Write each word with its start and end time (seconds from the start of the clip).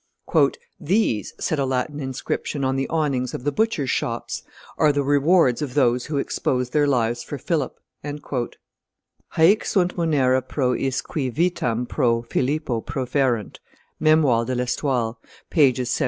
"These," 0.79 1.35
said 1.39 1.59
a 1.59 1.65
Latin 1.67 1.99
inscription 1.99 2.63
on 2.63 2.75
the 2.75 2.89
awnings 2.89 3.35
of 3.35 3.43
the 3.43 3.51
butchers' 3.51 3.91
shops, 3.91 4.41
"are 4.79 4.91
the 4.91 5.03
rewards 5.03 5.61
of 5.61 5.75
those 5.75 6.07
who 6.07 6.17
expose 6.17 6.71
their 6.71 6.87
lives 6.87 7.21
for 7.21 7.37
Philip" 7.37 7.79
[Haec 9.33 9.63
sunt 9.63 9.95
munera 9.97 10.41
pro 10.41 10.73
iis 10.73 11.03
qui 11.03 11.29
vitam 11.29 11.85
pro 11.85 12.23
Philippo 12.23 12.81
proferunt: 12.81 13.59
Memoires 13.99 14.47
de 14.47 14.55
L'Estoile, 14.55 15.17
t. 15.53 15.85